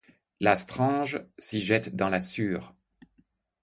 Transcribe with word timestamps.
La 0.39 0.55
Strange 0.55 1.23
s’y 1.37 1.61
jette 1.61 1.95
dans 1.95 2.09
la 2.09 2.19
Sûre. 2.19 2.73